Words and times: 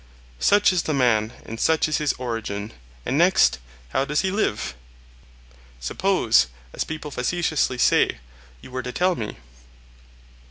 Such 0.39 0.73
is 0.73 0.81
the 0.81 0.95
man 0.95 1.31
and 1.45 1.59
such 1.59 1.87
is 1.87 1.99
his 1.99 2.13
origin. 2.13 2.73
And 3.05 3.19
next, 3.19 3.59
how 3.89 4.03
does 4.03 4.21
he 4.21 4.31
live? 4.31 4.73
Suppose, 5.79 6.47
as 6.73 6.83
people 6.83 7.11
facetiously 7.11 7.77
say, 7.77 8.17
you 8.63 8.71
were 8.71 8.81
to 8.81 8.91
tell 8.91 9.15
me. 9.15 9.35